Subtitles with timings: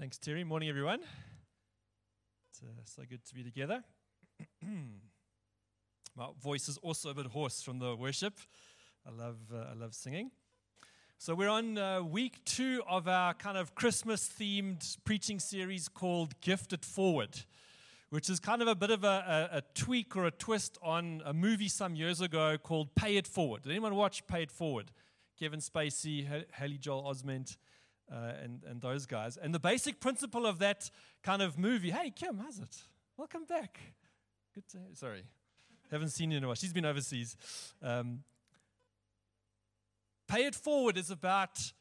[0.00, 0.44] Thanks, Terry.
[0.44, 1.00] Morning, everyone.
[2.48, 3.84] It's uh, so good to be together.
[6.16, 8.32] My voice is also a bit hoarse from the worship.
[9.06, 10.30] I love, uh, I love singing.
[11.18, 16.72] So we're on uh, week two of our kind of Christmas-themed preaching series called "Gift
[16.72, 17.40] It Forward,"
[18.08, 21.20] which is kind of a bit of a, a, a tweak or a twist on
[21.26, 24.92] a movie some years ago called "Pay It Forward." Did anyone watch "Pay It Forward"?
[25.38, 27.58] Kevin Spacey, Haley Joel Osment
[28.12, 29.36] uh, and, and those guys.
[29.36, 30.90] And the basic principle of that
[31.22, 32.76] kind of movie hey, Kim, how's it?
[33.16, 33.78] Welcome back.
[34.54, 35.24] Good to have Sorry.
[35.90, 36.54] Haven't seen you in a while.
[36.54, 37.36] She's been overseas.
[37.82, 38.22] Um,
[40.28, 41.72] Pay It Forward is about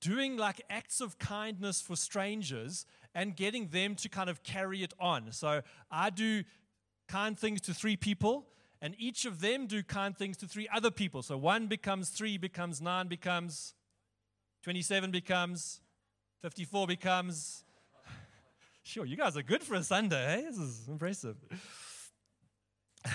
[0.00, 4.94] doing like acts of kindness for strangers and getting them to kind of carry it
[5.00, 5.32] on.
[5.32, 6.44] So I do
[7.08, 8.46] kind things to three people,
[8.80, 11.22] and each of them do kind things to three other people.
[11.22, 13.74] So one becomes three, becomes nine, becomes
[14.62, 15.80] 27 becomes,
[16.42, 17.64] 54 becomes.
[18.82, 20.42] Sure, you guys are good for a Sunday, eh?
[20.48, 21.36] This is impressive.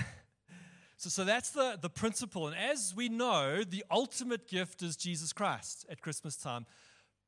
[0.97, 2.45] so, so that's the, the principle.
[2.45, 6.67] And as we know, the ultimate gift is Jesus Christ at Christmas time.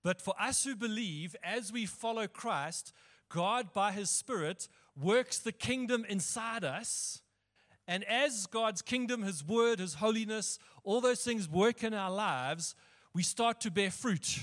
[0.03, 2.94] But for us who believe, as we follow Christ,
[3.29, 7.23] God, by His Spirit, works the kingdom inside us.
[7.88, 12.75] And as God's kingdom, His word, His holiness, all those things work in our lives,
[13.16, 14.39] we start to bear fruit.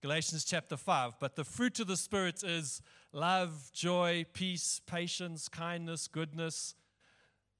[0.00, 1.20] Galatians chapter 5.
[1.20, 2.80] But the fruit of the Spirit is
[3.12, 6.74] love, joy, peace, patience, kindness, goodness,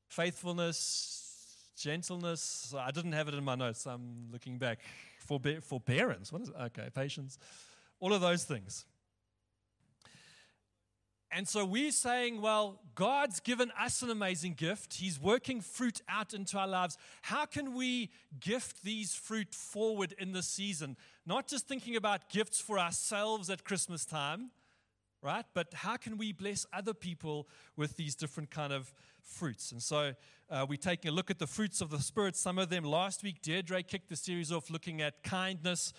[0.08, 2.74] faithfulness, gentleness.
[2.76, 3.86] I didn't have it in my notes.
[3.86, 4.80] I'm looking back.
[5.18, 6.32] Forbear, forbearance.
[6.32, 6.54] What is it?
[6.62, 7.38] Okay, patience.
[8.00, 8.86] All of those things.
[11.36, 14.94] And so we're saying, well, God's given us an amazing gift.
[14.94, 16.96] He's working fruit out into our lives.
[17.20, 18.08] How can we
[18.40, 20.96] gift these fruit forward in this season?
[21.26, 24.50] Not just thinking about gifts for ourselves at Christmas time,
[25.20, 25.44] right?
[25.52, 29.72] But how can we bless other people with these different kind of fruits?
[29.72, 30.14] And so
[30.48, 32.34] uh, we're taking a look at the fruits of the Spirit.
[32.34, 35.92] Some of them last week, Deirdre kicked the series off looking at kindness.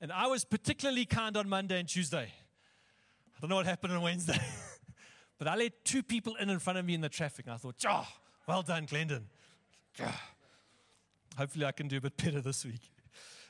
[0.00, 2.26] And I was particularly kind on Monday and Tuesday.
[2.26, 4.40] I don't know what happened on Wednesday.
[5.40, 7.56] But I let two people in in front of me in the traffic, and I
[7.56, 8.06] thought, oh,
[8.46, 9.24] well done, Glendon.
[11.38, 12.92] Hopefully, I can do a bit better this week.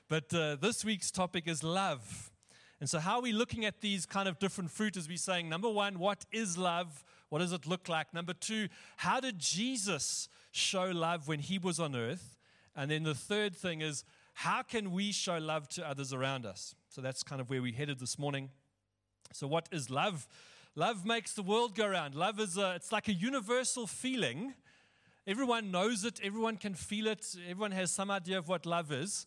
[0.09, 2.31] But uh, this week's topic is love.
[2.78, 4.97] And so, how are we looking at these kind of different fruit?
[4.97, 7.03] As we're saying, number one, what is love?
[7.28, 8.15] What does it look like?
[8.15, 8.69] Number two,
[8.99, 12.37] how did Jesus show love when he was on earth?
[12.77, 16.77] And then the third thing is, how can we show love to others around us?
[16.89, 18.51] So that's kind of where we headed this morning.
[19.33, 20.28] So, what is love?
[20.77, 22.15] Love makes the world go round.
[22.15, 24.55] Love is a, it's like a universal feeling.
[25.27, 29.27] Everyone knows it, everyone can feel it, everyone has some idea of what love is.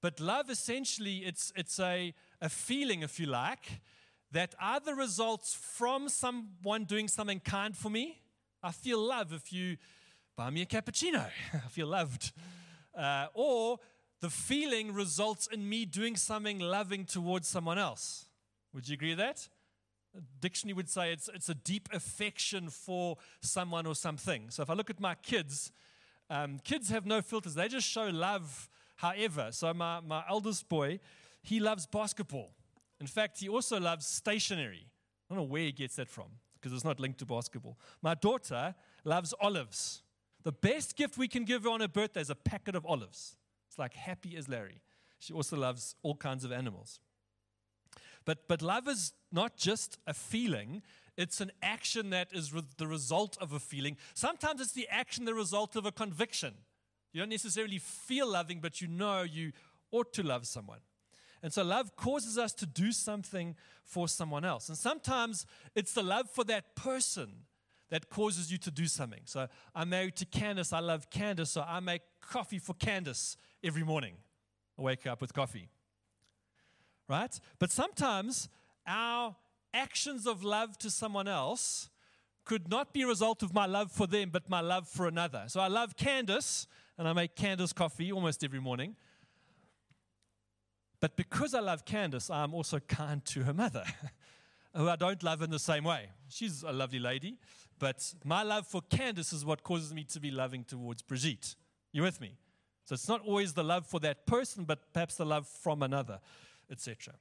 [0.00, 3.80] But love essentially it's it's a, a feeling, if you like,
[4.32, 8.22] that either results from someone doing something kind for me.
[8.62, 9.76] I feel love if you
[10.36, 11.28] buy me a cappuccino.
[11.54, 12.32] I feel loved.
[12.96, 13.78] Uh, or
[14.20, 18.26] the feeling results in me doing something loving towards someone else.
[18.72, 19.48] Would you agree with that?
[20.40, 24.50] Dictionary would say it's, it's a deep affection for someone or something.
[24.50, 25.72] So if I look at my kids,
[26.30, 27.54] um, kids have no filters.
[27.54, 29.48] They just show love however.
[29.52, 31.00] So my, my eldest boy,
[31.42, 32.50] he loves basketball.
[33.00, 34.86] In fact, he also loves stationery.
[35.30, 37.78] I don't know where he gets that from because it's not linked to basketball.
[38.02, 40.02] My daughter loves olives.
[40.42, 43.36] The best gift we can give her on her birthday is a packet of olives.
[43.68, 44.80] It's like happy as Larry.
[45.18, 47.00] She also loves all kinds of animals.
[48.28, 50.82] But, but love is not just a feeling,
[51.16, 53.96] it's an action that is re- the result of a feeling.
[54.12, 56.52] Sometimes it's the action, the result of a conviction.
[57.14, 59.52] You don't necessarily feel loving, but you know you
[59.92, 60.80] ought to love someone.
[61.42, 64.68] And so love causes us to do something for someone else.
[64.68, 67.30] And sometimes it's the love for that person
[67.88, 69.22] that causes you to do something.
[69.24, 70.74] So I'm married to Candace.
[70.74, 74.16] I love Candace, so I make coffee for Candace every morning.
[74.78, 75.70] I wake up with coffee
[77.08, 77.38] right?
[77.58, 78.48] But sometimes
[78.86, 79.34] our
[79.74, 81.88] actions of love to someone else
[82.44, 85.44] could not be a result of my love for them, but my love for another.
[85.48, 86.66] So I love Candace,
[86.96, 88.96] and I make Candace coffee almost every morning.
[91.00, 93.84] But because I love Candace, I'm also kind to her mother,
[94.74, 96.08] who I don't love in the same way.
[96.28, 97.36] She's a lovely lady,
[97.78, 101.54] but my love for Candace is what causes me to be loving towards Brigitte.
[101.92, 102.36] You with me?
[102.84, 106.20] So it's not always the love for that person, but perhaps the love from another
[106.70, 107.14] etc.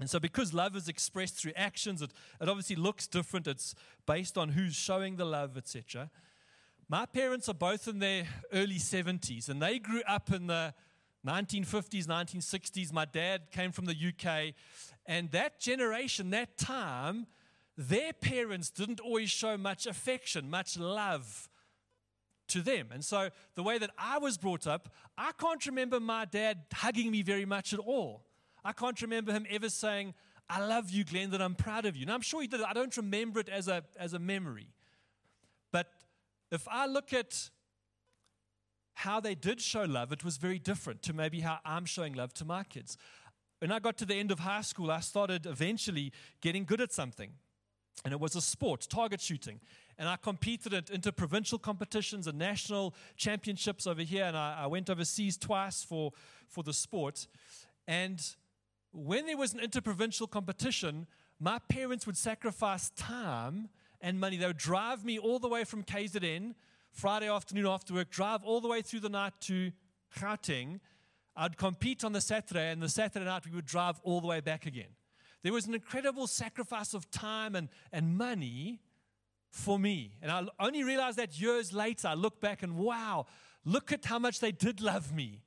[0.00, 3.46] And so, because love is expressed through actions, it, it obviously looks different.
[3.46, 3.74] It's
[4.06, 6.10] based on who's showing the love, etc.
[6.88, 10.74] My parents are both in their early 70s, and they grew up in the
[11.26, 12.92] 1950s, 1960s.
[12.92, 14.54] My dad came from the UK,
[15.06, 17.26] And that generation, that time,
[17.76, 21.48] their parents didn't always show much affection, much love
[22.48, 22.88] to them.
[22.92, 24.88] And so, the way that I was brought up,
[25.18, 28.24] I can't remember my dad hugging me very much at all.
[28.64, 30.14] I can't remember him ever saying,
[30.48, 32.02] I love you, Glenn, that I'm proud of you.
[32.02, 32.60] And I'm sure he did.
[32.60, 34.68] I don't remember it as a, as a memory.
[35.72, 35.88] But
[36.50, 37.50] if I look at
[38.94, 42.34] how they did show love, it was very different to maybe how I'm showing love
[42.34, 42.96] to my kids.
[43.60, 46.92] When I got to the end of high school, I started eventually getting good at
[46.92, 47.32] something.
[48.04, 49.60] And it was a sport, target shooting.
[49.98, 54.24] And I competed at interprovincial competitions and national championships over here.
[54.24, 56.10] And I, I went overseas twice for,
[56.48, 57.26] for the sport.
[57.86, 58.20] And
[58.92, 61.06] when there was an interprovincial competition,
[61.40, 63.68] my parents would sacrifice time
[64.00, 64.36] and money.
[64.36, 66.54] They would drive me all the way from KZN
[66.90, 69.72] Friday afternoon after work, drive all the way through the night to
[70.18, 70.80] Gauteng.
[71.34, 74.40] I'd compete on the Saturday, and the Saturday night we would drive all the way
[74.40, 74.94] back again.
[75.42, 78.80] There was an incredible sacrifice of time and, and money
[79.50, 80.12] for me.
[80.20, 82.08] And I only realized that years later.
[82.08, 83.26] I look back and wow,
[83.64, 85.42] look at how much they did love me.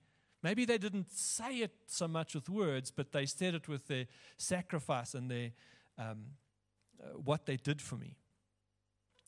[0.45, 4.05] Maybe they didn't say it so much with words, but they said it with their
[4.37, 5.49] sacrifice and their,
[5.97, 6.25] um,
[7.03, 8.15] uh, what they did for me.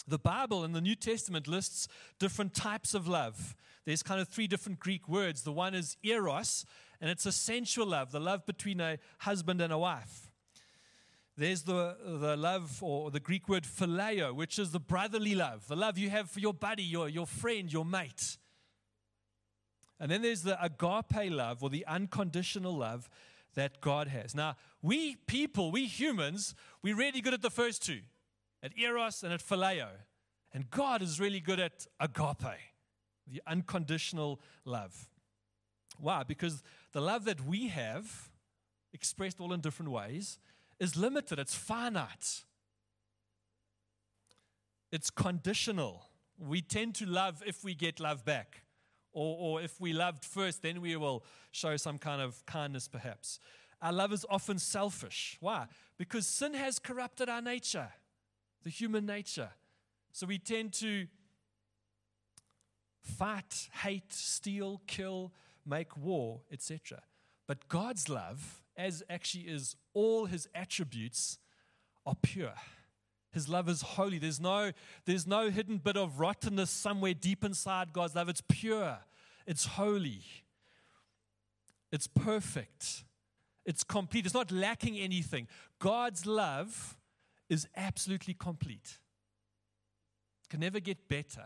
[0.07, 1.87] The Bible in the New Testament lists
[2.19, 3.55] different types of love.
[3.83, 5.41] There's kind of three different Greek words.
[5.41, 6.65] The one is eros,
[7.01, 10.31] and it's a sensual love, the love between a husband and a wife.
[11.35, 15.75] There's the, the love, or the Greek word phileo, which is the brotherly love, the
[15.75, 18.37] love you have for your buddy, your, your friend, your mate.
[19.99, 23.09] And then there's the agape love, or the unconditional love
[23.55, 24.35] that God has.
[24.35, 26.53] Now, we people, we humans,
[26.83, 28.01] we're really good at the first two
[28.61, 29.87] at eros and at phileo.
[30.53, 32.59] And God is really good at agape,
[33.27, 35.09] the unconditional love.
[35.99, 36.23] Why?
[36.23, 36.63] Because
[36.93, 38.29] the love that we have,
[38.93, 40.39] expressed all in different ways,
[40.79, 42.43] is limited, it's finite,
[44.91, 46.05] it's conditional.
[46.39, 48.61] We tend to love if we get love back.
[49.17, 53.39] Or, or if we loved first, then we will show some kind of kindness, perhaps.
[53.81, 55.37] Our love is often selfish.
[55.39, 55.65] Why?
[55.97, 57.89] Because sin has corrupted our nature
[58.63, 59.51] the human nature.
[60.11, 61.07] So we tend to
[63.01, 65.31] fight, hate, steal, kill,
[65.65, 67.01] make war, etc.
[67.47, 71.37] But God's love, as actually is all his attributes,
[72.05, 72.55] are pure.
[73.31, 74.19] His love is holy.
[74.19, 74.71] There's no,
[75.05, 78.29] there's no hidden bit of rottenness somewhere deep inside God's love.
[78.29, 78.99] It's pure,
[79.45, 80.23] it's holy,
[81.91, 83.03] it's perfect,
[83.65, 85.47] it's complete, it's not lacking anything.
[85.79, 86.97] God's love
[87.49, 88.99] is absolutely complete.
[90.49, 91.45] Can never get better.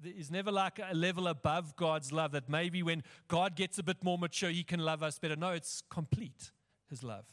[0.00, 3.82] There is never like a level above God's love that maybe when God gets a
[3.82, 5.36] bit more mature, he can love us better.
[5.36, 6.52] No, it's complete,
[6.88, 7.24] his love.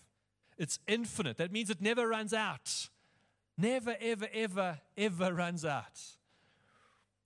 [0.58, 1.38] It's infinite.
[1.38, 2.90] That means it never runs out.
[3.62, 6.02] Never, ever, ever, ever runs out.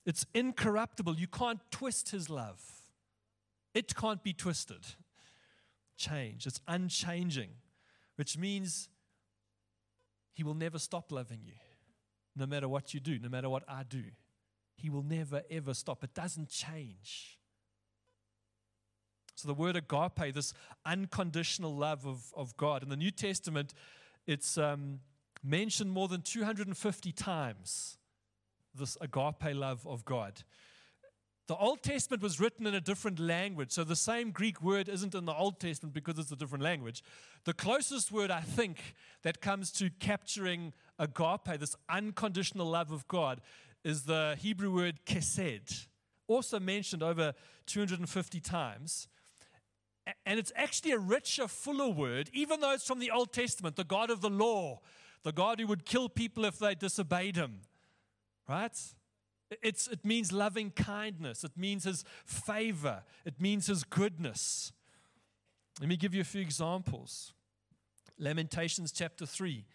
[0.06, 1.16] It's incorruptible.
[1.16, 2.62] You can't twist his love,
[3.74, 4.86] it can't be twisted.
[5.98, 6.46] Change.
[6.46, 7.52] It's unchanging,
[8.18, 8.90] which means
[10.34, 11.54] he will never stop loving you,
[12.36, 14.04] no matter what you do, no matter what I do.
[14.76, 16.04] He will never, ever stop.
[16.04, 17.40] It doesn't change.
[19.36, 20.54] So, the word agape, this
[20.86, 23.74] unconditional love of, of God, in the New Testament,
[24.28, 25.00] it's um,
[25.46, 27.98] mentioned more than 250 times,
[28.74, 30.44] this agape love of God.
[31.48, 35.14] The Old Testament was written in a different language, so the same Greek word isn't
[35.14, 37.04] in the Old Testament because it's a different language.
[37.44, 43.42] The closest word I think that comes to capturing agape, this unconditional love of God,
[43.84, 45.86] is the Hebrew word chesed,
[46.28, 47.34] also mentioned over
[47.68, 49.08] 250 times.
[50.25, 53.84] And it's actually a richer, fuller word, even though it's from the Old Testament, the
[53.84, 54.80] God of the law,
[55.25, 57.62] the God who would kill people if they disobeyed him.
[58.48, 58.79] Right?
[59.63, 61.44] It's, it means loving kindness.
[61.44, 63.01] It means his favor.
[63.25, 64.72] It means his goodness.
[65.79, 67.34] Let me give you a few examples.
[68.20, 69.65] Lamentations chapter 3.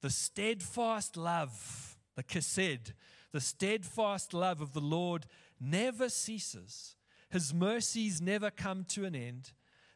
[0.00, 2.92] The steadfast love, the chesed,
[3.32, 5.26] the steadfast love of the Lord
[5.60, 6.94] never ceases.
[7.30, 9.54] His mercies never come to an end.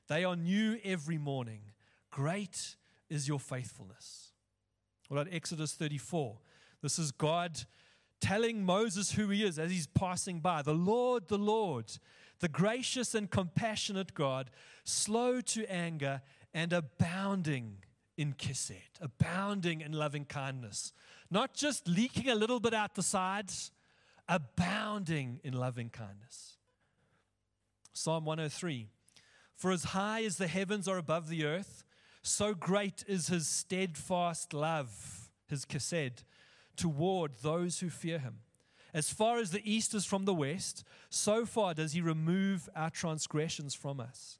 [0.08, 1.60] They are new every morning.
[2.10, 2.74] Great
[3.08, 4.27] is your faithfulness.
[5.08, 6.38] What about Exodus 34?
[6.82, 7.64] This is God
[8.20, 10.62] telling Moses who he is as he's passing by.
[10.62, 11.86] The Lord, the Lord,
[12.40, 14.50] the gracious and compassionate God,
[14.84, 16.22] slow to anger
[16.54, 17.78] and abounding
[18.16, 20.92] in chesed, abounding in loving kindness.
[21.30, 23.70] Not just leaking a little bit out the sides,
[24.28, 26.56] abounding in loving kindness.
[27.92, 28.88] Psalm 103
[29.56, 31.84] For as high as the heavens are above the earth,
[32.22, 36.24] so great is his steadfast love, his chesed,
[36.76, 38.38] toward those who fear him.
[38.94, 42.90] As far as the east is from the west, so far does he remove our
[42.90, 44.38] transgressions from us.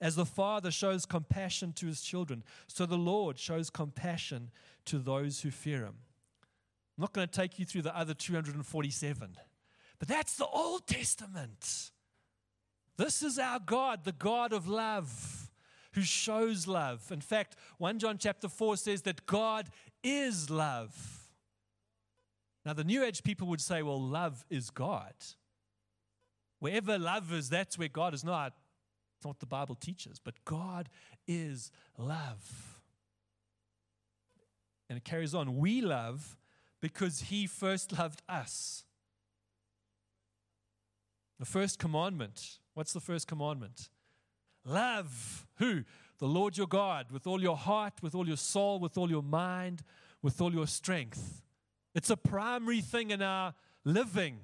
[0.00, 4.50] As the Father shows compassion to his children, so the Lord shows compassion
[4.84, 5.96] to those who fear him.
[6.96, 9.36] I'm not going to take you through the other 247,
[9.98, 11.90] but that's the Old Testament.
[12.96, 15.47] This is our God, the God of love,
[15.98, 17.10] who shows love.
[17.10, 19.68] In fact, 1 John chapter 4 says that God
[20.04, 21.28] is love.
[22.64, 25.14] Now, the New Age people would say, well, love is God.
[26.60, 28.52] Wherever love is, that's where God is not.
[29.16, 30.88] It's not what the Bible teaches, but God
[31.26, 32.78] is love.
[34.88, 35.56] And it carries on.
[35.56, 36.36] We love
[36.80, 38.84] because He first loved us.
[41.40, 42.58] The first commandment.
[42.74, 43.88] What's the first commandment?
[44.68, 45.84] Love who?
[46.18, 49.22] The Lord your God with all your heart, with all your soul, with all your
[49.22, 49.82] mind,
[50.20, 51.42] with all your strength.
[51.94, 54.40] It's a primary thing in our living.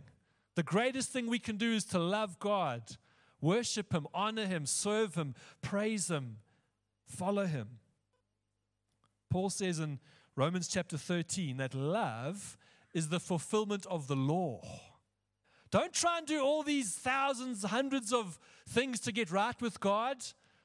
[0.55, 2.83] The greatest thing we can do is to love God,
[3.41, 6.39] worship Him, honor Him, serve Him, praise Him,
[7.07, 7.81] follow Him.
[9.31, 9.99] Paul says in
[10.37, 12.57] Romans chapter 13 that love
[12.93, 14.63] is the fulfillment of the law.
[15.75, 20.19] Don't try and do all these thousands, hundreds of things to get right with God.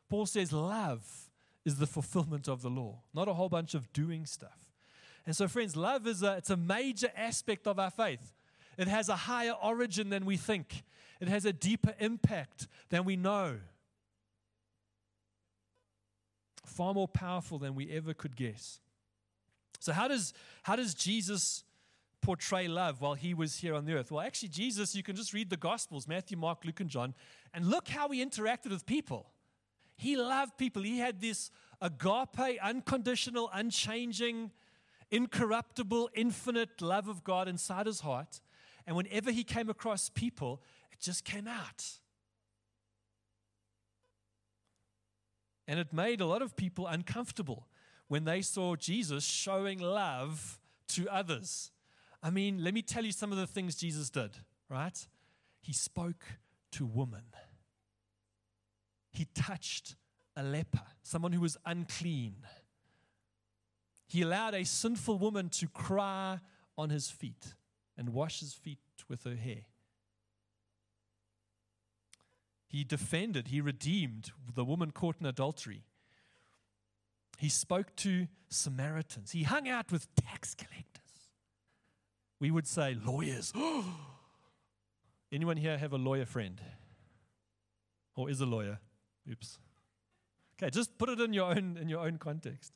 [0.08, 1.32] Paul says love
[1.66, 4.72] is the fulfillment of the law, not a whole bunch of doing stuff.
[5.26, 8.36] And so, friends, love is a, it's a major aspect of our faith.
[8.78, 10.84] It has a higher origin than we think,
[11.20, 13.58] it has a deeper impact than we know.
[16.68, 18.80] Far more powerful than we ever could guess.
[19.80, 21.64] So, how does, how does Jesus
[22.22, 24.12] portray love while he was here on the earth?
[24.12, 27.14] Well, actually, Jesus, you can just read the Gospels Matthew, Mark, Luke, and John,
[27.54, 29.32] and look how he interacted with people.
[29.96, 30.82] He loved people.
[30.82, 34.52] He had this agape, unconditional, unchanging,
[35.12, 38.42] incorruptible, infinite love of God inside his heart.
[38.88, 40.62] And whenever he came across people,
[40.92, 41.86] it just came out.
[45.68, 47.68] And it made a lot of people uncomfortable
[48.08, 50.60] when they saw Jesus showing love
[50.90, 51.72] to others.
[52.22, 54.32] I mean, let me tell you some of the things Jesus did,
[54.70, 55.08] right?
[55.62, 56.26] He spoke
[56.74, 57.24] to women.
[59.12, 59.96] He touched
[60.36, 62.36] a leper, someone who was unclean.
[64.08, 66.40] He allowed a sinful woman to cry
[66.78, 67.54] on his feet
[67.98, 69.66] and wash his feet with her hair.
[72.68, 75.84] He defended, he redeemed the woman caught in adultery.
[77.38, 79.32] He spoke to Samaritans.
[79.32, 80.89] He hung out with tax collectors.
[82.40, 83.54] We would say lawyers.
[85.32, 86.62] Anyone here have a lawyer friend?
[88.16, 88.80] Or is a lawyer?
[89.30, 89.60] Oops.
[90.62, 92.74] Okay, just put it in your own in your own context.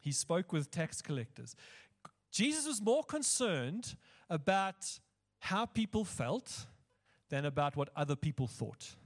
[0.00, 1.54] He spoke with tax collectors.
[2.32, 3.96] Jesus was more concerned
[4.28, 4.98] about
[5.40, 6.66] how people felt
[7.28, 8.96] than about what other people thought.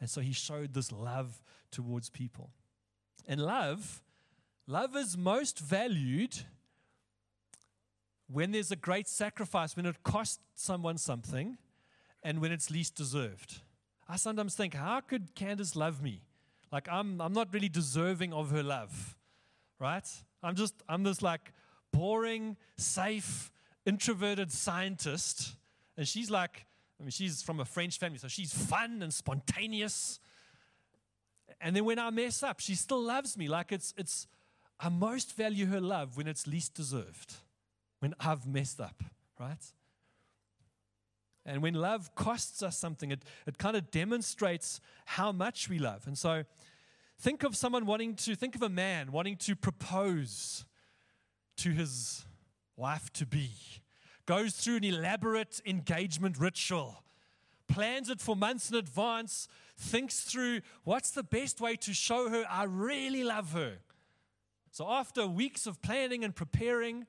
[0.00, 2.50] And so he showed this love towards people.
[3.26, 4.02] And love,
[4.66, 6.36] love is most valued
[8.30, 11.58] when there's a great sacrifice, when it costs someone something,
[12.22, 13.60] and when it's least deserved.
[14.08, 16.22] I sometimes think, how could Candace love me?
[16.72, 19.16] Like I'm, I'm not really deserving of her love,
[19.78, 20.08] right?
[20.42, 21.52] I'm just, I'm this like
[21.92, 23.50] boring, safe,
[23.84, 25.54] introverted scientist,
[25.96, 26.66] and she's like,
[26.98, 30.18] I mean, she's from a French family, so she's fun and spontaneous
[31.60, 33.48] and then when I mess up, she still loves me.
[33.48, 34.26] Like it's, it's,
[34.78, 37.34] I most value her love when it's least deserved,
[38.06, 39.02] when I've messed up,
[39.40, 39.58] right?
[41.44, 46.06] And when love costs us something, it, it kind of demonstrates how much we love.
[46.06, 46.44] And so
[47.18, 50.64] think of someone wanting to, think of a man wanting to propose
[51.56, 52.24] to his
[52.76, 53.50] wife to be,
[54.24, 57.02] goes through an elaborate engagement ritual,
[57.66, 62.44] plans it for months in advance, thinks through what's the best way to show her
[62.48, 63.78] I really love her.
[64.70, 67.06] So after weeks of planning and preparing,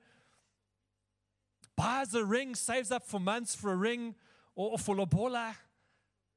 [1.77, 4.15] buys a ring, saves up for months for a ring
[4.55, 5.55] or, or for lobola.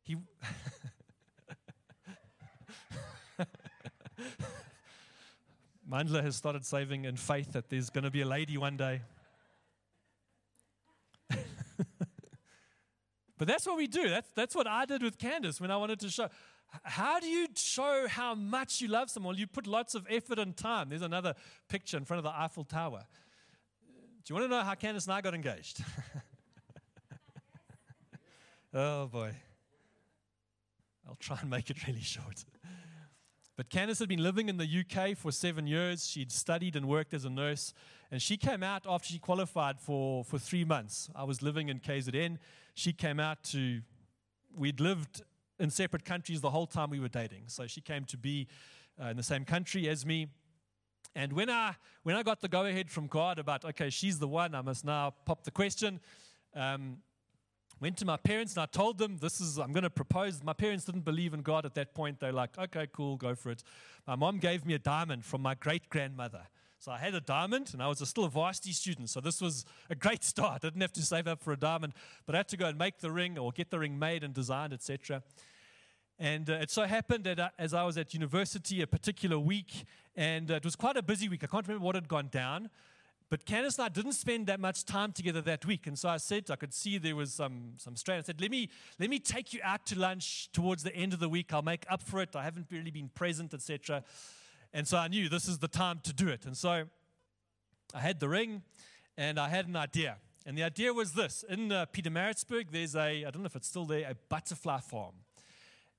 [0.02, 0.16] He
[5.90, 9.00] Mandla has started saving in faith that there's going to be a lady one day.
[13.40, 14.06] But that's what we do.
[14.10, 16.28] That's, that's what I did with Candace when I wanted to show.
[16.82, 19.34] How do you show how much you love someone?
[19.38, 20.90] You put lots of effort and time.
[20.90, 21.34] There's another
[21.66, 23.04] picture in front of the Eiffel Tower.
[24.30, 25.82] Do you want to know how Candace and I got engaged?
[28.72, 29.32] oh boy.
[31.08, 32.44] I'll try and make it really short.
[33.56, 36.06] But Candice had been living in the UK for seven years.
[36.06, 37.74] She'd studied and worked as a nurse.
[38.12, 41.10] And she came out after she qualified for, for three months.
[41.16, 42.38] I was living in KZN.
[42.74, 43.80] She came out to,
[44.56, 45.22] we'd lived
[45.58, 47.46] in separate countries the whole time we were dating.
[47.48, 48.46] So she came to be
[49.02, 50.28] uh, in the same country as me.
[51.14, 54.28] And when I, when I got the go ahead from God about, okay, she's the
[54.28, 56.00] one, I must now pop the question,
[56.54, 56.98] um,
[57.80, 60.42] went to my parents and I told them, this is, I'm going to propose.
[60.44, 62.20] My parents didn't believe in God at that point.
[62.20, 63.62] They're like, okay, cool, go for it.
[64.06, 66.42] My mom gave me a diamond from my great grandmother.
[66.78, 69.10] So I had a diamond and I was a, still a varsity student.
[69.10, 70.64] So this was a great start.
[70.64, 71.92] I didn't have to save up for a diamond,
[72.24, 74.32] but I had to go and make the ring or get the ring made and
[74.32, 75.22] designed, etc.
[76.20, 79.86] And uh, it so happened that uh, as I was at university a particular week,
[80.14, 82.68] and uh, it was quite a busy week, I can't remember what had gone down,
[83.30, 85.86] but Candice and I didn't spend that much time together that week.
[85.86, 88.18] And so I said, I could see there was some, some strain.
[88.18, 91.20] I said, let me, let me take you out to lunch towards the end of
[91.20, 91.54] the week.
[91.54, 92.36] I'll make up for it.
[92.36, 94.04] I haven't really been present, etc.
[94.74, 96.44] And so I knew this is the time to do it.
[96.44, 96.84] And so
[97.94, 98.62] I had the ring
[99.16, 100.16] and I had an idea.
[100.44, 103.68] And the idea was this in uh, Pietermaritzburg, there's a, I don't know if it's
[103.68, 105.14] still there, a butterfly farm.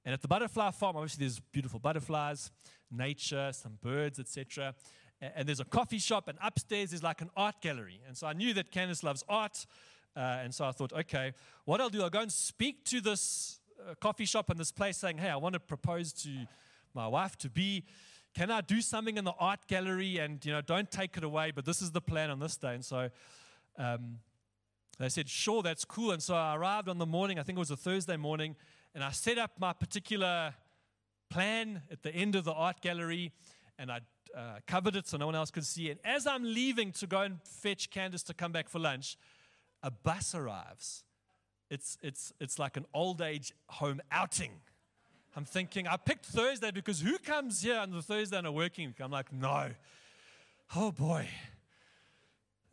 [0.05, 2.51] And at the butterfly farm, obviously, there's beautiful butterflies,
[2.91, 4.73] nature, some birds, etc
[5.21, 8.01] and there's a coffee shop, and upstairs is like an art gallery.
[8.07, 9.65] And so I knew that Candice loves art,
[10.15, 11.33] uh, and so I thought, okay,
[11.65, 14.97] what I'll do, I'll go and speak to this uh, coffee shop and this place,
[14.97, 16.29] saying, hey, I want to propose to
[16.93, 17.85] my wife to be.
[18.33, 20.17] Can I do something in the art gallery?
[20.17, 21.51] And you know, don't take it away.
[21.51, 22.73] But this is the plan on this day.
[22.73, 23.09] And so
[23.77, 24.19] um,
[24.99, 26.11] they said, sure, that's cool.
[26.11, 27.39] And so I arrived on the morning.
[27.39, 28.55] I think it was a Thursday morning,
[28.93, 30.53] and I set up my particular
[31.29, 33.31] plan at the end of the art gallery,
[33.79, 34.01] and I
[34.35, 35.99] uh, covered it so no one else could see it.
[36.03, 39.17] As I'm leaving to go and fetch Candice to come back for lunch,
[39.83, 41.03] a bus arrives.
[41.69, 44.51] It's, it's, it's like an old age home outing.
[45.35, 48.93] I'm thinking, I picked Thursday because who comes here on the Thursday on a working?
[48.99, 49.71] I'm like, no.
[50.75, 51.27] Oh boy.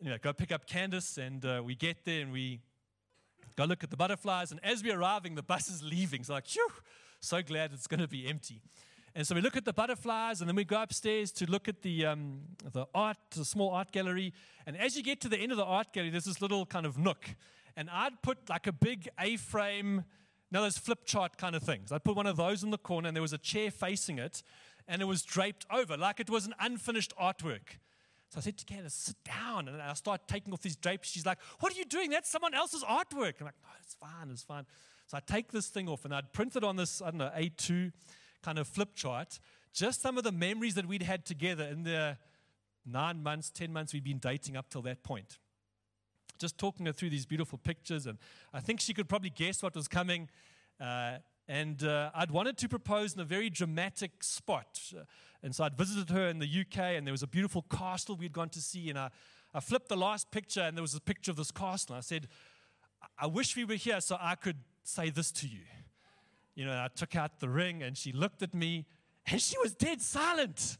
[0.00, 2.60] You know, go pick up Candice, and uh, we get there and we
[3.58, 4.52] go look at the butterflies.
[4.52, 6.22] And as we're arriving, the bus is leaving.
[6.22, 6.68] So, like, phew,
[7.18, 8.62] so glad it's going to be empty.
[9.16, 11.82] And so we look at the butterflies, and then we go upstairs to look at
[11.82, 12.42] the, um,
[12.72, 14.32] the art, the small art gallery.
[14.64, 16.86] And as you get to the end of the art gallery, there's this little kind
[16.86, 17.34] of nook.
[17.76, 20.04] And I'd put like a big A frame,
[20.52, 21.90] now those flip chart kind of things.
[21.90, 24.44] I'd put one of those in the corner, and there was a chair facing it,
[24.86, 27.78] and it was draped over like it was an unfinished artwork.
[28.30, 29.68] So I said to Candice, sit down.
[29.68, 31.10] And I start taking off these drapes.
[31.10, 32.10] She's like, What are you doing?
[32.10, 33.40] That's someone else's artwork.
[33.40, 34.66] I'm like, No, it's fine, it's fine.
[35.06, 37.32] So I take this thing off and I'd print it on this, I don't know,
[37.34, 37.92] A2
[38.42, 39.40] kind of flip chart,
[39.72, 42.18] just some of the memories that we'd had together in the
[42.84, 45.38] nine months, 10 months we'd been dating up till that point.
[46.38, 48.18] Just talking her through these beautiful pictures, and
[48.52, 50.28] I think she could probably guess what was coming.
[50.80, 51.16] Uh,
[51.48, 54.80] and uh, I'd wanted to propose in a very dramatic spot.
[55.42, 58.32] And so I'd visited her in the UK, and there was a beautiful castle we'd
[58.32, 58.90] gone to see.
[58.90, 59.10] And I,
[59.54, 61.94] I flipped the last picture, and there was a picture of this castle.
[61.94, 62.28] And I said,
[63.18, 65.60] I wish we were here so I could say this to you
[66.58, 68.84] you know, I took out the ring and she looked at me
[69.30, 70.76] and she was dead silent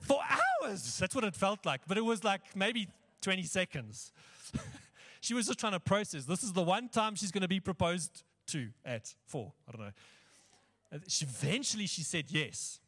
[0.00, 0.20] for
[0.62, 0.98] hours.
[0.98, 1.80] That's what it felt like.
[1.88, 2.88] But it was like maybe
[3.22, 4.12] 20 seconds.
[5.22, 6.26] she was just trying to process.
[6.26, 9.52] This is the one time she's going to be proposed to at four.
[9.68, 11.00] I don't know.
[11.08, 12.80] She, eventually she said yes.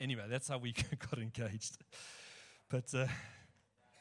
[0.00, 0.72] Anyway, that's how we
[1.10, 1.78] got engaged.
[2.68, 3.06] But uh,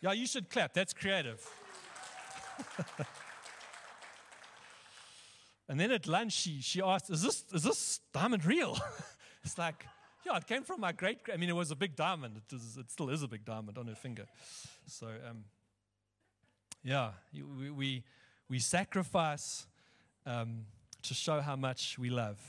[0.02, 0.74] yeah, you should clap.
[0.74, 1.46] That's creative.
[5.72, 8.78] And then at lunch, she, she asked, is this, is this diamond real?
[9.46, 9.86] it's like,
[10.26, 12.36] yeah, it came from my great, I mean, it was a big diamond.
[12.36, 14.26] It, is, it still is a big diamond on her finger.
[14.86, 15.46] So, um,
[16.84, 18.04] yeah, we, we,
[18.50, 19.66] we sacrifice
[20.26, 20.66] um,
[21.04, 22.40] to show how much we love.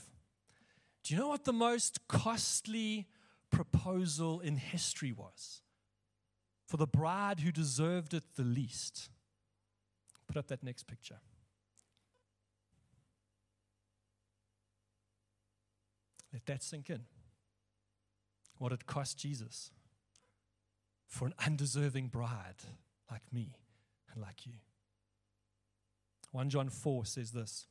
[1.03, 3.07] Do you know what the most costly
[3.51, 5.61] proposal in history was?
[6.65, 9.09] For the bride who deserved it the least.
[10.27, 11.19] Put up that next picture.
[16.31, 17.01] Let that sink in.
[18.57, 19.71] What it cost Jesus
[21.07, 22.55] for an undeserving bride
[23.11, 23.55] like me
[24.11, 24.53] and like you.
[26.33, 27.67] 1 John 4 says this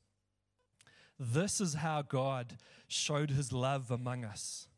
[1.18, 2.56] This is how God
[2.88, 4.68] showed his love among us.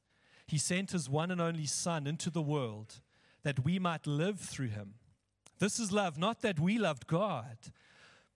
[0.46, 3.00] He sent his one and only Son into the world
[3.44, 4.94] that we might live through him.
[5.58, 7.58] This is love, not that we loved God,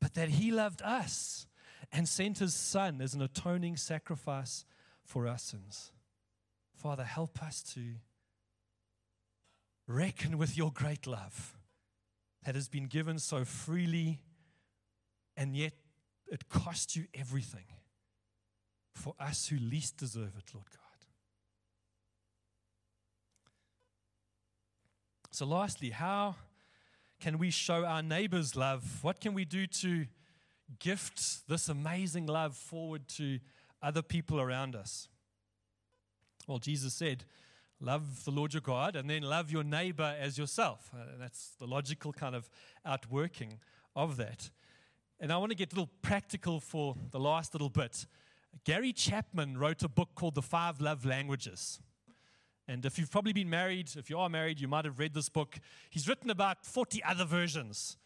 [0.01, 1.47] but that he loved us
[1.91, 4.65] and sent his Son as an atoning sacrifice
[5.03, 5.93] for our sins.
[6.75, 7.95] Father, help us to
[9.87, 11.57] reckon with your great love
[12.45, 14.21] that has been given so freely,
[15.39, 15.73] and yet
[16.31, 17.65] it cost you everything
[18.93, 20.83] for us who least deserve it, Lord God.
[25.31, 26.35] So, lastly, how
[27.21, 28.99] can we show our neighbors love?
[29.03, 30.07] What can we do to
[30.81, 33.39] gift this amazing love forward to
[33.81, 35.07] other people around us?
[36.49, 37.25] Well, Jesus said,
[37.81, 40.91] Love the Lord your God and then love your neighbor as yourself.
[40.93, 42.51] Uh, that's the logical kind of
[42.85, 43.61] outworking
[43.95, 44.51] of that.
[45.21, 48.07] And I want to get a little practical for the last little bit.
[48.65, 51.81] Gary Chapman wrote a book called The Five Love Languages.
[52.69, 55.29] And if you've probably been married, if you are married, you might have read this
[55.29, 55.59] book.
[55.91, 57.97] He's written about 40 other versions.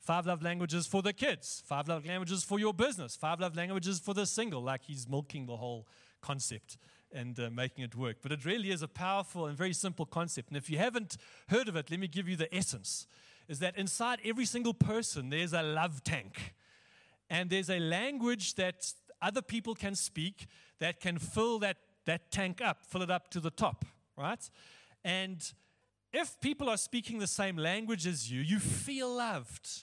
[0.00, 4.00] Five love languages for the kids, five love languages for your business, five love languages
[4.00, 5.86] for the single, like he's milking the whole
[6.22, 6.78] concept
[7.12, 8.16] and uh, making it work.
[8.22, 10.48] But it really is a powerful and very simple concept.
[10.48, 11.18] And if you haven't
[11.48, 13.06] heard of it, let me give you the essence
[13.50, 16.54] is that inside every single person, there's a love tank.
[17.28, 20.46] And there's a language that other people can speak
[20.78, 23.84] that can fill that, that tank up, fill it up to the top,
[24.16, 24.48] right?
[25.04, 25.52] And
[26.12, 29.82] if people are speaking the same language as you, you feel loved.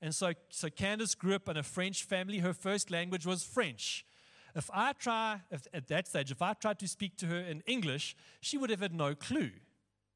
[0.00, 2.38] And so, so Candace grew up in a French family.
[2.38, 4.06] Her first language was French.
[4.54, 7.64] If I try, if, at that stage, if I tried to speak to her in
[7.66, 9.50] English, she would have had no clue.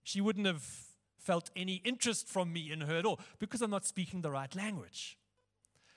[0.04, 0.64] She wouldn't have
[1.26, 4.54] felt any interest from me in her at all because I'm not speaking the right
[4.54, 5.18] language.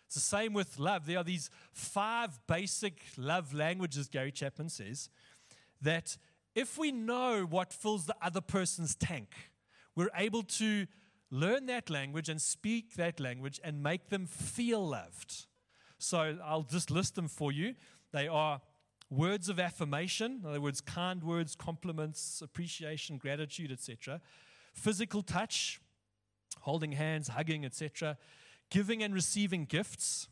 [0.08, 1.06] It's the same with love.
[1.06, 5.10] There are these five basic love languages, Gary Chapman says,
[5.84, 6.18] that
[6.56, 9.36] if we know what fills the other person's tank,
[9.96, 10.88] we're able to
[11.30, 15.46] learn that language and speak that language and make them feel loved.
[16.00, 17.76] So I'll just list them for you.
[18.12, 18.62] They are
[19.12, 24.22] words of affirmation, in other words, kind words, compliments, appreciation, gratitude, etc
[24.74, 25.80] physical touch,
[26.62, 28.18] holding hands, hugging, etc.,
[28.70, 30.28] giving and receiving gifts,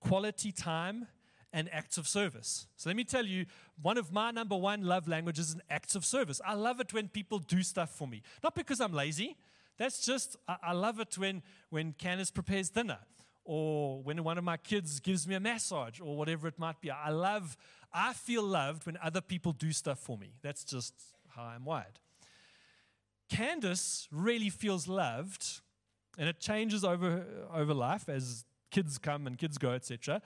[0.00, 1.08] quality time,
[1.52, 2.66] and acts of service.
[2.76, 3.46] So let me tell you,
[3.80, 6.40] one of my number one love languages is acts of service.
[6.44, 8.22] I love it when people do stuff for me.
[8.42, 9.36] Not because I'm lazy.
[9.78, 12.98] That's just, I, I love it when, when Candice prepares dinner
[13.44, 16.90] or when one of my kids gives me a massage or whatever it might be.
[16.90, 17.56] I love,
[17.92, 20.34] I feel loved when other people do stuff for me.
[20.42, 20.94] That's just
[21.34, 22.00] how I'm wired.
[23.28, 25.60] Candace really feels loved,
[26.18, 30.22] and it changes over, over life as kids come and kids go, etc.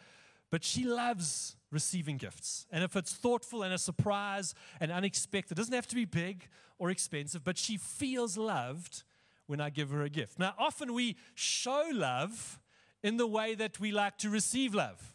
[0.51, 2.67] But she loves receiving gifts.
[2.71, 6.49] And if it's thoughtful and a surprise and unexpected, it doesn't have to be big
[6.79, 9.05] or expensive, but she feels loved
[9.47, 10.39] when I give her a gift.
[10.39, 12.61] Now, often we show love
[13.03, 15.15] in the way that we like to receive love.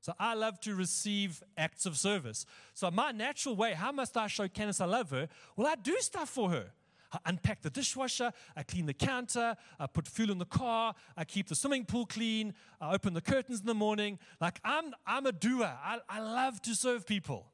[0.00, 2.46] So I love to receive acts of service.
[2.74, 5.28] So my natural way, how must I show Candace I love her?
[5.56, 6.66] Well, I do stuff for her.
[7.12, 11.24] I unpack the dishwasher, I clean the counter, I put fuel in the car, I
[11.24, 14.18] keep the swimming pool clean, I open the curtains in the morning.
[14.40, 15.72] Like I'm, I'm a doer.
[15.82, 17.46] I, I love to serve people.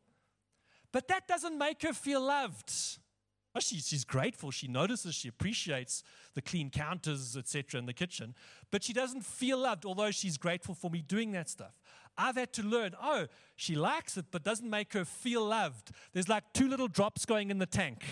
[0.93, 2.73] But that doesn't make her feel loved.
[3.55, 4.51] Well, she, she's grateful.
[4.51, 6.03] She notices, she appreciates
[6.35, 8.35] the clean counters, etc., in the kitchen.
[8.73, 11.81] But she doesn't feel loved, although she's grateful for me doing that stuff.
[12.19, 15.93] I've had to learn, oh, she likes it, but doesn't make her feel loved.
[16.12, 18.05] There's like two little drops going in the tank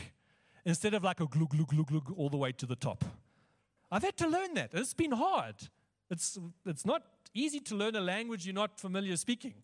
[0.64, 3.05] instead of like a glug, glug, glug, glug all the way to the top.
[3.90, 4.70] I've had to learn that.
[4.72, 5.57] It's been hard.
[6.11, 7.03] It's, it's not
[7.35, 9.55] easy to learn a language you're not familiar speaking.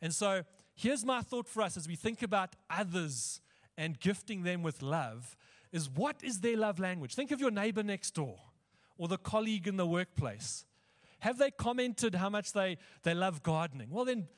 [0.00, 0.42] And so
[0.74, 3.40] here's my thought for us as we think about others
[3.76, 5.36] and gifting them with love
[5.72, 7.14] is what is their love language?
[7.14, 8.38] Think of your neighbor next door
[8.96, 10.64] or the colleague in the workplace.
[11.20, 13.88] Have they commented how much they, they love gardening?
[13.90, 14.28] Well, then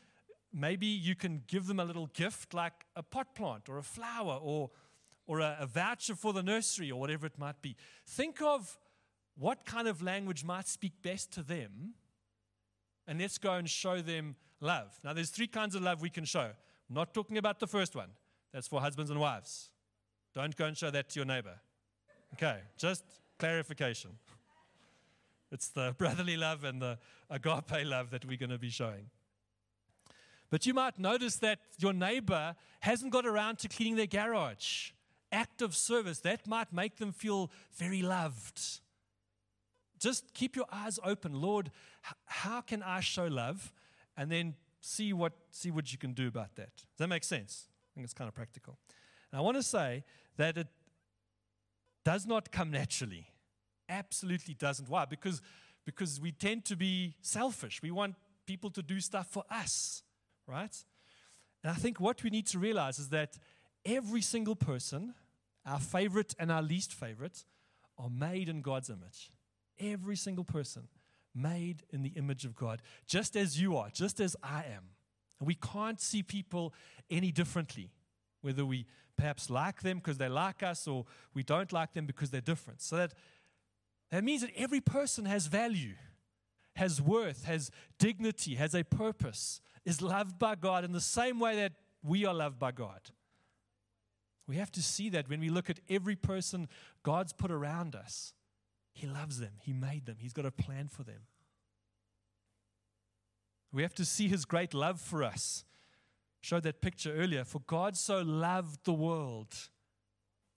[0.53, 4.39] maybe you can give them a little gift like a pot plant or a flower
[4.41, 4.71] or
[5.31, 7.77] or a, a voucher for the nursery or whatever it might be.
[8.05, 8.77] Think of
[9.39, 11.95] what kind of language might speak best to them,
[13.07, 14.99] and let's go and show them love.
[15.05, 16.51] Now, there's three kinds of love we can show.
[16.89, 18.09] I'm not talking about the first one,
[18.53, 19.71] that's for husbands and wives.
[20.35, 21.61] Don't go and show that to your neighbor.
[22.35, 23.05] Okay, just
[23.39, 24.11] clarification.
[25.53, 26.99] It's the brotherly love and the
[27.31, 29.11] agape love that we're going to be showing.
[30.51, 34.91] But you might notice that your neighbor hasn't got around to cleaning their garage
[35.33, 38.81] act of service, that might make them feel very loved.
[39.99, 41.35] Just keep your eyes open.
[41.35, 41.71] Lord,
[42.27, 43.73] how can I show love?
[44.17, 46.75] And then see what, see what you can do about that.
[46.77, 47.69] Does that make sense?
[47.69, 48.79] I think it's kind of practical.
[49.31, 50.05] And I want to say
[50.37, 50.69] that it
[52.05, 53.27] does not come naturally.
[53.89, 54.89] Absolutely doesn't.
[54.89, 55.05] Why?
[55.05, 55.43] Because,
[55.85, 57.83] because we tend to be selfish.
[57.83, 58.17] We want
[58.47, 60.03] people to do stuff for us,
[60.47, 60.75] right?
[61.63, 63.39] And I think what we need to realize is that
[63.85, 65.15] every single person,
[65.67, 67.45] our favorite and our least favorite,
[67.99, 69.31] are made in God's image.
[69.79, 70.89] Every single person
[71.35, 74.91] made in the image of God, just as you are, just as I am.
[75.39, 76.75] And we can't see people
[77.09, 77.91] any differently.
[78.43, 82.31] whether we perhaps like them because they like us or we don't like them because
[82.31, 82.81] they're different.
[82.81, 83.13] So that,
[84.11, 85.95] that means that every person has value,
[86.77, 91.57] has worth, has dignity, has a purpose, is loved by God in the same way
[91.57, 93.01] that we are loved by God.
[94.51, 96.69] We have to see that when we look at every person
[97.05, 98.33] God's put around us.
[98.93, 101.21] He loves them, He made them, He's got a plan for them.
[103.73, 105.65] We have to see His great love for us.
[106.41, 107.45] Showed that picture earlier.
[107.45, 109.55] For God so loved the world.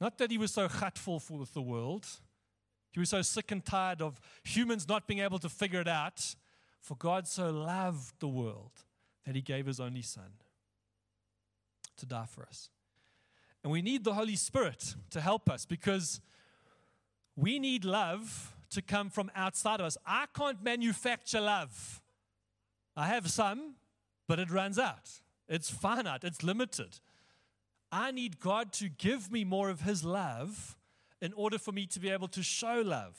[0.02, 2.08] Not that He was so hurtful with the world,
[2.94, 6.34] He was so sick and tired of humans not being able to figure it out.
[6.82, 8.72] For God so loved the world
[9.28, 10.32] that He gave His only Son
[11.98, 12.72] to die for us.
[13.64, 16.20] And we need the Holy Spirit to help us because
[17.36, 19.98] we need love to come from outside of us.
[20.06, 22.02] I can't manufacture love.
[22.96, 23.76] I have some,
[24.28, 25.10] but it runs out.
[25.48, 27.00] It's finite, it's limited.
[27.92, 30.76] I need God to give me more of His love
[31.22, 33.18] in order for me to be able to show love.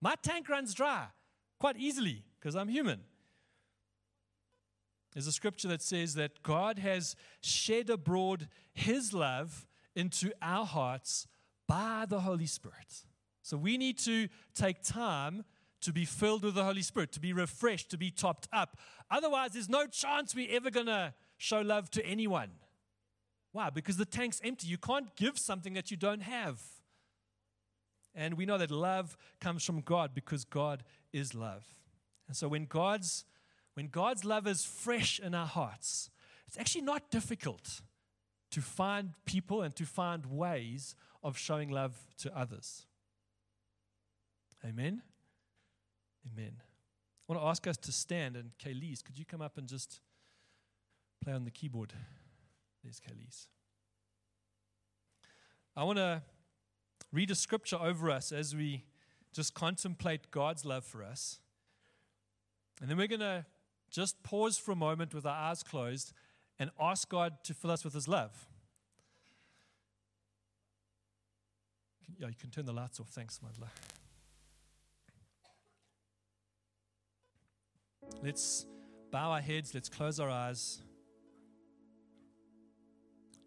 [0.00, 1.06] My tank runs dry
[1.58, 3.00] quite easily because I'm human.
[5.12, 11.26] There's a scripture that says that God has shed abroad His love into our hearts
[11.68, 13.04] by the Holy Spirit.
[13.42, 15.44] So we need to take time
[15.82, 18.78] to be filled with the Holy Spirit, to be refreshed, to be topped up.
[19.10, 22.50] Otherwise, there's no chance we're ever going to show love to anyone.
[23.50, 23.68] Why?
[23.70, 24.68] Because the tank's empty.
[24.68, 26.62] You can't give something that you don't have.
[28.14, 31.64] And we know that love comes from God because God is love.
[32.28, 33.24] And so when God's
[33.74, 36.10] when God's love is fresh in our hearts,
[36.46, 37.80] it's actually not difficult
[38.52, 42.86] to find people and to find ways of showing love to others.
[44.64, 45.02] Amen.
[46.32, 46.52] Amen.
[46.58, 50.00] I want to ask us to stand, and Kaylee's, could you come up and just
[51.22, 51.92] play on the keyboard?
[52.84, 53.48] There's Kaylee's.
[55.74, 56.22] I want to
[57.12, 58.84] read a scripture over us as we
[59.32, 61.40] just contemplate God's love for us.
[62.80, 63.46] And then we're going to
[63.90, 66.12] just pause for a moment with our eyes closed
[66.62, 68.30] and ask God to fill us with His love.
[72.16, 73.08] Yeah, you can turn the lights off.
[73.08, 73.66] Thanks, Mandla.
[78.22, 78.64] Let's
[79.10, 80.80] bow our heads, let's close our eyes.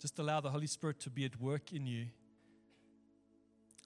[0.02, 2.08] Just allow the Holy Spirit to be at work in you.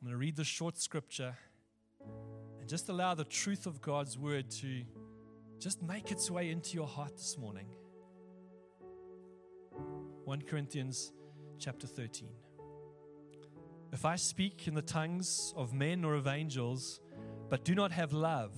[0.02, 1.38] I'm going to read the short scripture
[2.60, 4.82] and just allow the truth of God's word to
[5.60, 7.68] just make its way into your heart this morning.
[10.30, 11.12] 1 Corinthians
[11.58, 12.30] chapter 13.
[13.92, 17.02] If I speak in the tongues of men or of angels,
[17.50, 18.54] but do not have love,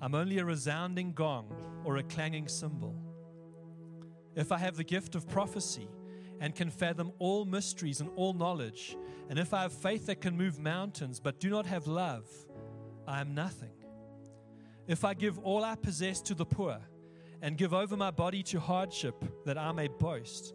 [0.00, 2.96] I'm only a resounding gong or a clanging cymbal.
[4.34, 5.86] If I have the gift of prophecy
[6.40, 8.96] and can fathom all mysteries and all knowledge,
[9.28, 12.24] and if I have faith that can move mountains but do not have love,
[13.06, 13.74] I am nothing.
[14.86, 16.78] If I give all I possess to the poor
[17.42, 20.54] and give over my body to hardship that I may boast,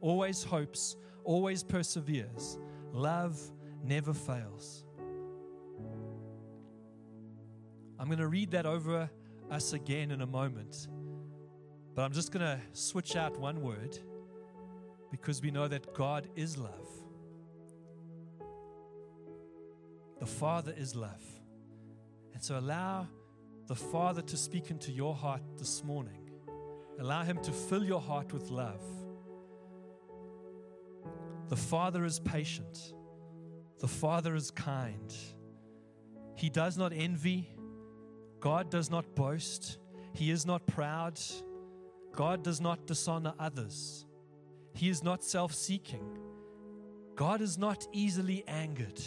[0.00, 2.58] always hopes, always perseveres.
[2.92, 3.38] Love
[3.82, 4.84] never fails.
[7.98, 9.10] I'm going to read that over
[9.50, 10.88] us again in a moment.
[11.94, 13.98] But I'm just going to switch out one word
[15.10, 16.88] because we know that God is love.
[20.20, 21.22] The Father is love.
[22.34, 23.06] And so allow
[23.66, 26.30] the Father to speak into your heart this morning.
[26.98, 28.82] Allow Him to fill your heart with love.
[31.48, 32.94] The Father is patient.
[33.78, 35.14] The Father is kind.
[36.34, 37.56] He does not envy.
[38.40, 39.78] God does not boast,
[40.12, 41.18] He is not proud,
[42.12, 44.06] God does not dishonor others,
[44.74, 46.18] He is not self seeking,
[47.14, 49.00] God is not easily angered,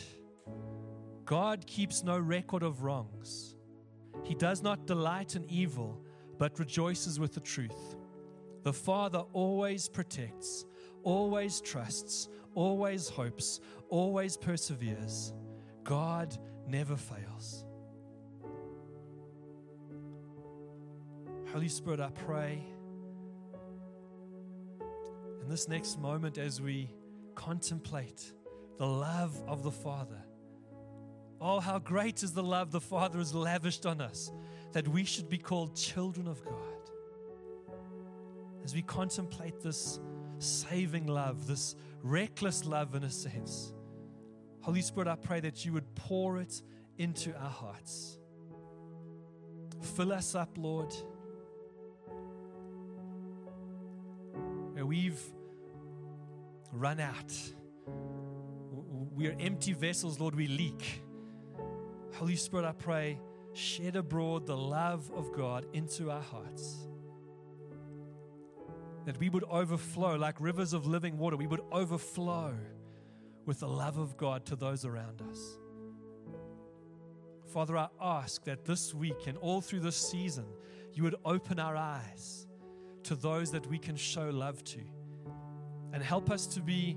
[1.25, 3.55] God keeps no record of wrongs,
[4.23, 6.03] He does not delight in evil,
[6.37, 7.95] but rejoices with the truth.
[8.63, 10.65] The Father always protects,
[11.03, 13.59] always trusts, always hopes,
[13.89, 15.33] always perseveres.
[15.83, 17.65] God never fails.
[21.51, 22.63] Holy Spirit, I pray
[25.41, 26.91] in this next moment as we
[27.33, 28.31] contemplate
[28.77, 30.23] the love of the Father.
[31.41, 34.31] Oh, how great is the love the Father has lavished on us
[34.73, 36.53] that we should be called children of God.
[38.63, 39.99] As we contemplate this
[40.39, 43.73] saving love, this reckless love in a sense,
[44.61, 46.61] Holy Spirit, I pray that you would pour it
[46.97, 48.17] into our hearts.
[49.95, 50.93] Fill us up, Lord.
[54.73, 55.21] Where we've
[56.71, 57.33] run out,
[57.87, 61.01] we're empty vessels, Lord, we leak.
[62.15, 63.19] Holy Spirit, I pray,
[63.53, 66.88] shed abroad the love of God into our hearts.
[69.05, 71.37] That we would overflow like rivers of living water.
[71.37, 72.53] We would overflow
[73.45, 75.39] with the love of God to those around us.
[77.51, 80.45] Father, I ask that this week and all through this season,
[80.93, 82.45] you would open our eyes
[83.03, 84.79] to those that we can show love to
[85.93, 86.95] and help us to be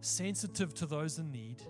[0.00, 1.62] sensitive to those in need,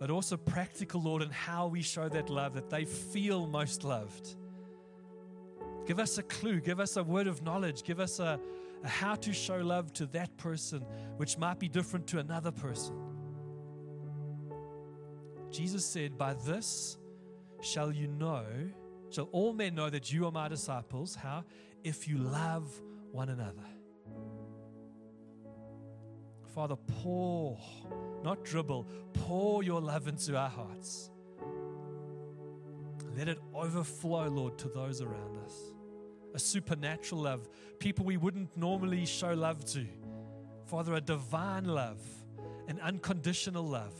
[0.00, 4.34] but also practical, Lord, in how we show that love, that they feel most loved.
[5.86, 8.40] Give us a clue, give us a word of knowledge, give us a,
[8.82, 10.84] a how to show love to that person,
[11.16, 12.96] which might be different to another person.
[15.50, 16.98] Jesus said, By this
[17.60, 18.44] shall you know,
[19.10, 21.14] shall all men know that you are my disciples.
[21.14, 21.44] How?
[21.84, 22.68] If you love
[23.12, 23.62] one another.
[26.52, 27.58] Father, pour,
[28.24, 31.10] not dribble, pour your love into our hearts.
[33.16, 35.75] Let it overflow, Lord, to those around us.
[36.36, 39.86] A supernatural love, people we wouldn't normally show love to.
[40.66, 41.98] Father, a divine love,
[42.68, 43.94] an unconditional love.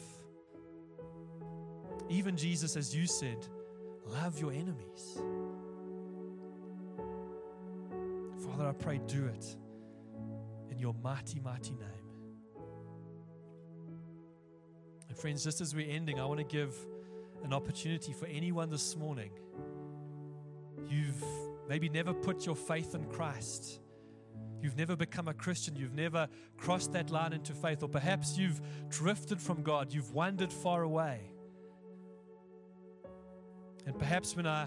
[2.11, 3.39] Even Jesus, as you said,
[4.05, 5.19] love your enemies.
[8.45, 9.57] Father, I pray, do it
[10.71, 11.89] in your mighty, mighty name.
[15.09, 16.75] And friends, just as we're ending, I want to give
[17.45, 19.31] an opportunity for anyone this morning.
[20.87, 21.25] You've
[21.69, 23.81] maybe never put your faith in Christ.
[24.61, 25.77] You've never become a Christian.
[25.77, 27.83] You've never crossed that line into faith.
[27.83, 29.93] Or perhaps you've drifted from God.
[29.93, 31.21] You've wandered far away.
[33.87, 34.67] And perhaps when I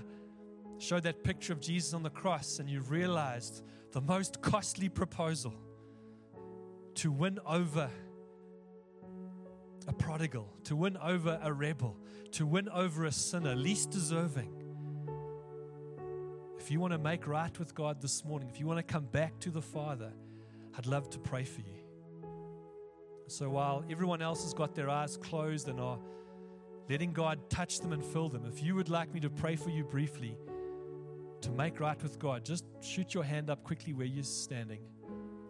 [0.77, 5.53] showed that picture of Jesus on the cross and you realized the most costly proposal
[6.95, 7.89] to win over
[9.87, 11.97] a prodigal, to win over a rebel,
[12.31, 14.58] to win over a sinner, least deserving.
[16.59, 19.05] If you want to make right with God this morning, if you want to come
[19.05, 20.11] back to the Father,
[20.77, 21.79] I'd love to pray for you.
[23.27, 25.97] So while everyone else has got their eyes closed and are
[26.89, 29.69] letting God touch them and fill them, if you would like me to pray for
[29.69, 30.37] you briefly
[31.41, 34.81] to make right with God, just shoot your hand up quickly where you're standing.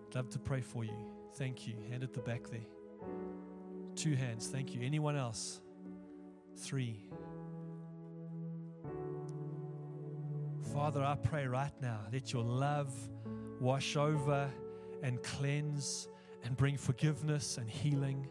[0.10, 0.94] I'd love to pray for you.
[1.36, 1.74] Thank you.
[1.90, 2.68] Hand at the back there.
[3.96, 4.48] Two hands.
[4.48, 4.82] Thank you.
[4.84, 5.60] Anyone else?
[6.58, 7.09] Three.
[10.74, 12.94] Father, I pray right now, let your love
[13.60, 14.50] wash over
[15.02, 16.08] and cleanse
[16.44, 18.28] and bring forgiveness and healing.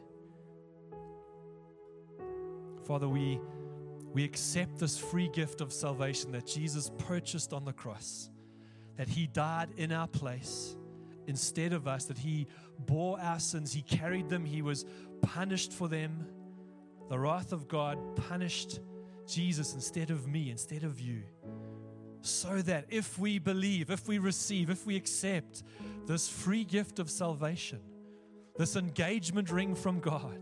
[2.85, 3.41] Father, we,
[4.13, 8.31] we accept this free gift of salvation that Jesus purchased on the cross,
[8.97, 10.77] that He died in our place
[11.27, 12.47] instead of us, that He
[12.79, 14.85] bore our sins, He carried them, He was
[15.23, 16.27] punished for them.
[17.11, 17.99] The wrath of God
[18.29, 18.81] punished
[19.27, 21.23] Jesus instead of me, instead of you.
[22.21, 25.63] So that if we believe, if we receive, if we accept
[26.07, 27.81] this free gift of salvation,
[28.57, 30.41] this engagement ring from God,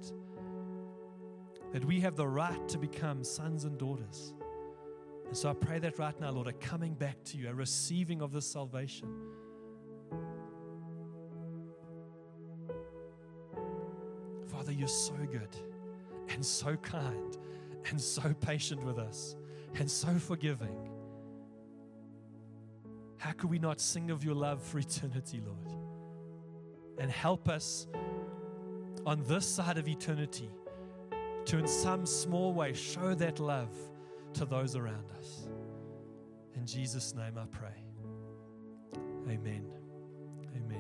[1.73, 4.33] that we have the right to become sons and daughters.
[5.27, 8.23] And so I pray that right now, Lord, a coming back to you, a receiving
[8.23, 9.09] of this salvation.
[14.47, 15.55] Father, you're so good
[16.31, 17.37] and so kind
[17.91, 19.37] and so patient with us
[19.75, 20.96] and so forgiving.
[23.19, 25.79] How could we not sing of your love for eternity, Lord?
[26.99, 27.87] And help us
[29.05, 30.51] on this side of eternity
[31.47, 33.71] to, in some small way, show that love
[34.35, 35.49] to those around us.
[36.55, 37.85] In Jesus' name I pray.
[39.29, 39.65] Amen.